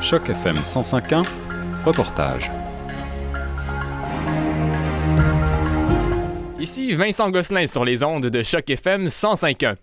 [0.00, 1.26] Choc FM 105.1,
[1.84, 2.50] reportage.
[6.58, 9.76] Ici Vincent Gosselin sur les ondes de Choc FM 105.1.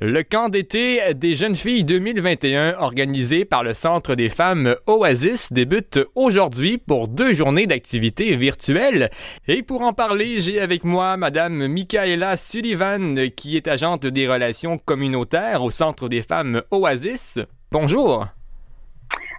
[0.00, 5.98] Le camp d'été des jeunes filles 2021 organisé par le Centre des femmes Oasis débute
[6.14, 9.10] aujourd'hui pour deux journées d'activités virtuelles.
[9.48, 14.78] Et pour en parler, j'ai avec moi Madame Michaela Sullivan qui est agente des relations
[14.78, 17.40] communautaires au Centre des femmes Oasis.
[17.72, 18.28] Bonjour.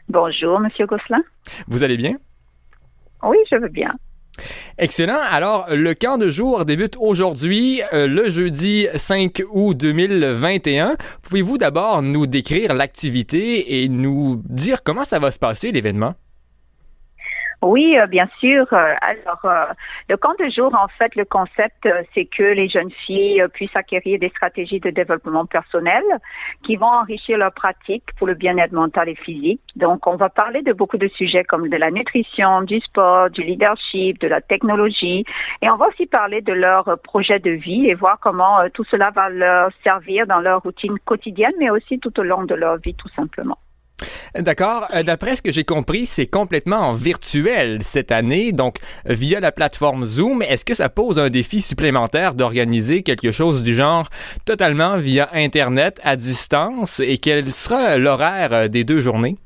[0.10, 1.24] Bonjour, Monsieur Gosselin.
[1.68, 2.16] Vous allez bien?
[3.24, 3.92] Oui, je veux bien.
[4.78, 5.20] Excellent.
[5.20, 10.98] Alors, le camp de jour débute aujourd'hui, euh, le jeudi 5 août 2021.
[11.24, 16.16] Pouvez-vous d'abord nous décrire l'activité et nous dire comment ça va se passer, l'événement?
[17.66, 18.68] Oui, euh, bien sûr.
[18.74, 19.74] Euh, alors, euh,
[20.08, 24.20] le camp de jour, en fait, le concept, c'est que les jeunes filles puissent acquérir
[24.20, 26.04] des stratégies de développement personnel
[26.64, 29.62] qui vont enrichir leur pratique pour le bien-être mental et physique.
[29.76, 33.42] Donc, on va parler de beaucoup de sujets comme de la nutrition, du sport, du
[33.42, 35.26] leadership, de la technologie,
[35.64, 39.10] et on va aussi parler de leur projet de vie et voir comment tout cela
[39.10, 42.94] va leur servir dans leur routine quotidienne, mais aussi tout au long de leur vie,
[42.94, 43.58] tout simplement.
[44.38, 44.88] D'accord.
[44.94, 50.06] Euh, d'après ce que j'ai compris, c'est complètement virtuel cette année, donc via la plateforme
[50.06, 50.42] Zoom.
[50.42, 54.10] Est-ce que ça pose un défi supplémentaire d'organiser quelque chose du genre
[54.46, 57.00] totalement via Internet à distance?
[57.00, 59.38] Et quel sera l'horaire euh, des deux journées?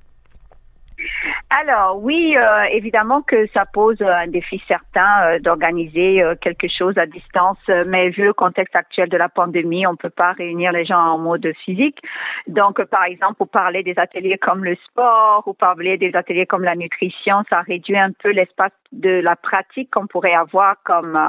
[1.52, 6.96] Alors oui, euh, évidemment que ça pose un défi certain euh, d'organiser euh, quelque chose
[7.00, 10.86] à distance, mais vu le contexte actuel de la pandémie, on peut pas réunir les
[10.86, 11.98] gens en mode physique.
[12.46, 16.64] Donc par exemple, pour parler des ateliers comme le sport ou parler des ateliers comme
[16.64, 21.20] la nutrition, ça réduit un peu l'espace de la pratique qu'on pourrait avoir comme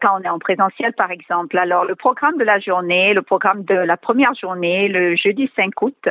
[0.00, 1.58] quand on est en présentiel par exemple.
[1.58, 5.82] Alors le programme de la journée, le programme de la première journée, le jeudi 5
[5.82, 6.08] août,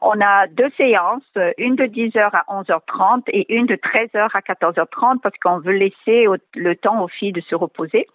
[0.00, 1.22] on a deux séances,
[1.58, 5.72] une de 10h à 11 11h30 et une de 13h à 14h30 parce qu'on veut
[5.72, 8.06] laisser le temps aux filles de se reposer.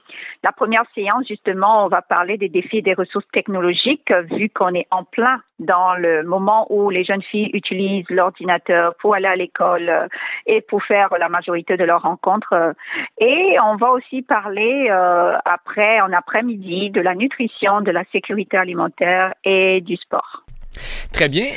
[0.44, 4.88] La première séance, justement, on va parler des défis des ressources technologiques vu qu'on est
[4.91, 9.90] en plein dans le moment où les jeunes filles utilisent l'ordinateur pour aller à l'école
[9.90, 10.07] euh,
[10.46, 12.73] et pour faire la majorité de leurs rencontres.
[13.19, 18.57] Et on va aussi parler euh, après, en après-midi, de la nutrition, de la sécurité
[18.57, 20.44] alimentaire et du sport.
[21.12, 21.47] Très bien.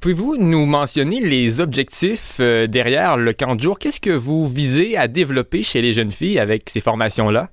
[0.00, 3.78] Pouvez-vous nous mentionner les objectifs euh, derrière le camp de jour?
[3.78, 7.50] Qu'est-ce que vous visez à développer chez les jeunes filles avec ces formations-là?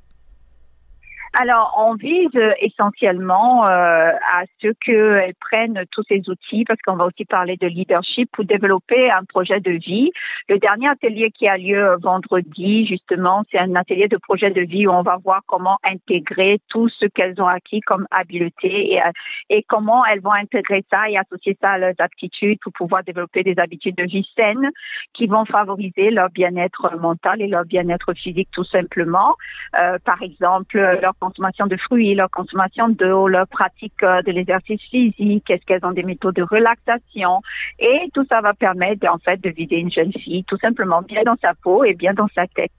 [1.34, 2.30] Alors, on vise
[2.60, 7.68] essentiellement euh, à ce qu'elles prennent tous ces outils, parce qu'on va aussi parler de
[7.68, 10.12] leadership pour développer un projet de vie.
[10.48, 14.88] Le dernier atelier qui a lieu vendredi, justement, c'est un atelier de projet de vie
[14.88, 19.02] où on va voir comment intégrer tout ce qu'elles ont acquis comme habileté et,
[19.50, 23.44] et comment elles vont intégrer ça et associer ça à leurs aptitudes pour pouvoir développer
[23.44, 24.70] des habitudes de vie saines
[25.14, 29.36] qui vont favoriser leur bien-être mental et leur bien-être physique tout simplement.
[29.80, 34.82] Euh, par exemple, leur consommation de fruits, leur consommation d'eau, leur pratique euh, de l'exercice
[34.90, 37.42] physique, est-ce qu'elles ont des méthodes de relaxation?
[37.80, 41.24] Et tout ça va permettre en fait de vider une jeune fille tout simplement bien
[41.24, 42.72] dans sa peau et bien dans sa tête.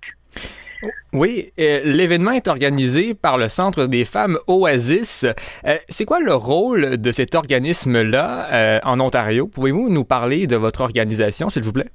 [1.12, 5.26] Oui, l'événement est organisé par le Centre des femmes Oasis.
[5.66, 9.46] Euh, c'est quoi le rôle de cet organisme-là euh, en Ontario?
[9.46, 11.90] Pouvez-vous nous parler de votre organisation, s'il vous plaît?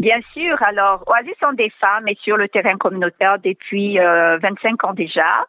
[0.00, 0.56] Bien sûr.
[0.62, 5.46] Alors, Oasis sont des femmes et sur le terrain communautaire depuis 25 euh, ans déjà.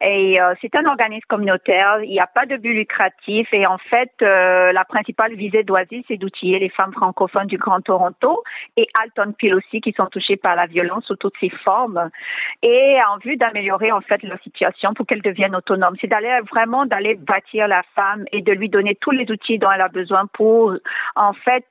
[0.00, 2.02] Et euh, c'est un organisme communautaire.
[2.02, 3.46] Il n'y a pas de but lucratif.
[3.52, 7.80] Et en fait, euh, la principale visée d'Oasis, c'est d'outiller les femmes francophones du Grand
[7.80, 8.42] Toronto
[8.76, 12.10] et Alton Peel aussi, qui sont touchées par la violence sous toutes ses formes.
[12.64, 15.94] Et en vue d'améliorer en fait leur situation pour qu'elles deviennent autonomes.
[16.00, 19.70] C'est d'aller vraiment d'aller bâtir la femme et de lui donner tous les outils dont
[19.70, 20.74] elle a besoin pour
[21.14, 21.66] en fait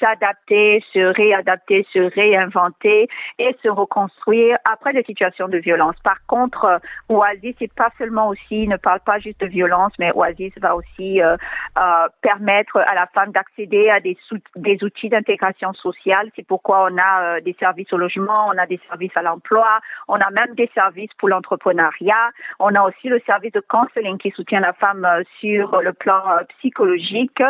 [0.00, 3.08] s'adapter, se réadapter se réinventer
[3.38, 5.96] et se reconstruire après des situations de violence.
[6.02, 10.12] Par contre, euh, Oasis, c'est pas seulement aussi, ne parle pas juste de violence, mais
[10.14, 11.36] Oasis va aussi euh,
[11.78, 14.16] euh, permettre à la femme d'accéder à des,
[14.56, 16.30] des outils d'intégration sociale.
[16.36, 20.16] C'est pourquoi on a des services au logement, on a des services à l'emploi, on
[20.16, 22.30] a même des services pour l'entrepreneuriat.
[22.58, 25.06] On a aussi le service de counseling qui soutient la femme
[25.40, 26.22] sur le plan
[26.58, 27.42] psychologique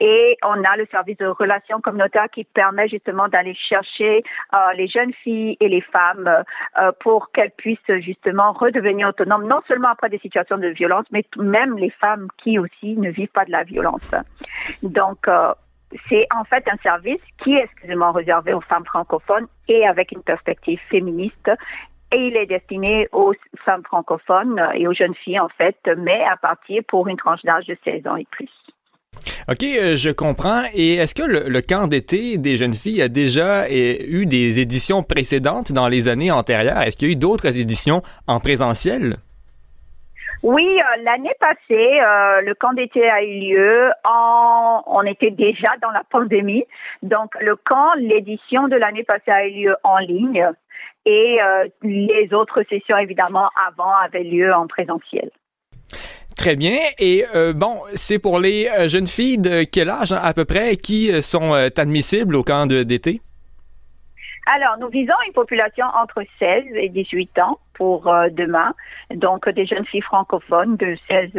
[0.00, 4.88] et on a le service de relations communautaires qui permet justement d'aller chercher euh, les
[4.88, 6.28] jeunes filles et les femmes
[6.78, 11.24] euh, pour qu'elles puissent justement redevenir autonomes, non seulement après des situations de violence, mais
[11.36, 14.10] même les femmes qui aussi ne vivent pas de la violence.
[14.82, 15.52] Donc, euh,
[16.08, 20.22] c'est en fait un service qui est exclusivement réservé aux femmes francophones et avec une
[20.22, 21.50] perspective féministe
[22.12, 26.36] et il est destiné aux femmes francophones et aux jeunes filles en fait, mais à
[26.36, 28.50] partir pour une tranche d'âge de 16 ans et plus.
[29.50, 30.62] OK, euh, je comprends.
[30.74, 35.72] Et est-ce que le, camp d'été des jeunes filles a déjà eu des éditions précédentes
[35.72, 36.80] dans les années antérieures?
[36.82, 39.16] Est-ce qu'il y a eu d'autres éditions en présentiel?
[40.44, 43.90] Oui, euh, l'année passée, euh, le camp d'été a eu lieu.
[44.04, 46.64] En, on était déjà dans la pandémie,
[47.02, 50.48] donc le camp, l'édition de l'année passée a eu lieu en ligne
[51.06, 51.38] et
[51.82, 55.30] les autres sessions évidemment avant avaient lieu en présentiel.
[56.40, 56.78] Très bien.
[56.98, 60.76] Et euh, bon, c'est pour les euh, jeunes filles de quel âge à peu près
[60.76, 63.20] qui euh, sont admissibles au camp d'été?
[64.46, 68.72] Alors, nous visons une population entre 16 et 18 ans pour demain.
[69.14, 71.36] Donc, des jeunes filles francophones de 16,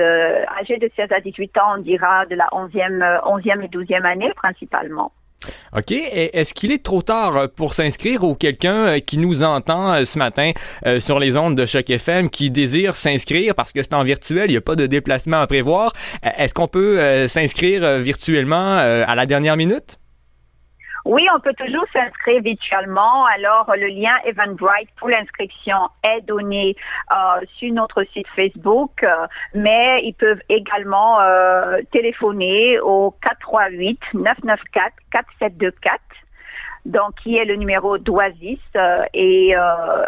[0.60, 4.32] âgées de 16 à 18 ans, on dira de la 11e, 11e et 12e année
[4.36, 5.12] principalement.
[5.76, 5.92] OK.
[5.92, 10.18] Est-ce qu'il est trop tard pour s'inscrire ou quelqu'un euh, qui nous entend euh, ce
[10.18, 10.52] matin
[10.86, 14.50] euh, sur les ondes de Choc FM qui désire s'inscrire parce que c'est en virtuel,
[14.50, 15.94] il n'y a pas de déplacement à prévoir?
[16.24, 20.01] Est-ce qu'on peut s'inscrire virtuellement à la dernière minute?
[21.06, 23.26] Oui, on peut toujours s'inscrire virtuellement.
[23.26, 26.76] Alors, le lien Eventbrite pour l'inscription est donné
[27.12, 34.92] euh, sur notre site Facebook, euh, mais ils peuvent également euh, téléphoner au 438 994
[35.12, 36.02] 4724
[36.86, 39.62] donc qui est le numéro d'Oasis euh, et euh,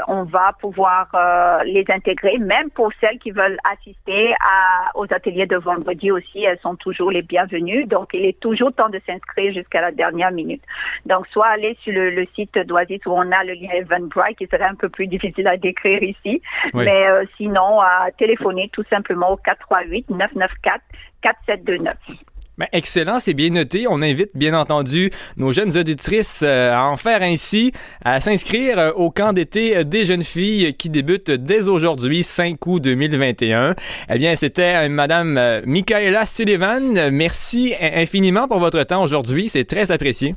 [0.07, 5.45] on va pouvoir euh, les intégrer, même pour celles qui veulent assister à, aux ateliers
[5.45, 7.85] de vendredi aussi, elles sont toujours les bienvenues.
[7.85, 10.63] Donc il est toujours temps de s'inscrire jusqu'à la dernière minute.
[11.05, 14.63] Donc soit aller sur le, site d'Oasis où on a le lien Eventbrite qui serait
[14.63, 16.41] un peu plus difficile à décrire ici,
[16.73, 17.05] mais
[17.37, 20.81] sinon à téléphoner tout simplement au 438 994
[21.21, 22.32] 4729.
[22.57, 23.87] Ben, excellent, c'est bien noté.
[23.89, 27.71] On invite bien entendu nos jeunes auditrices euh, à en faire ainsi,
[28.05, 32.79] à s'inscrire euh, au camp d'été des jeunes filles qui débute dès aujourd'hui, 5 août
[32.79, 33.73] 2021.
[34.09, 37.09] Eh bien, c'était euh, Madame Michaela Sullivan.
[37.09, 39.49] Merci infiniment pour votre temps aujourd'hui.
[39.49, 40.35] C'est très apprécié.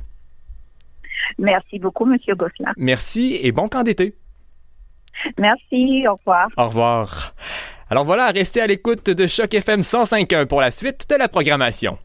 [1.37, 2.73] Merci beaucoup, Monsieur Gosselin.
[2.77, 4.15] Merci et bon camp d'été.
[5.37, 6.47] Merci, au revoir.
[6.57, 7.35] Au revoir.
[7.89, 11.97] Alors voilà, restez à l'écoute de Choc FM 105.1 pour la suite de la programmation.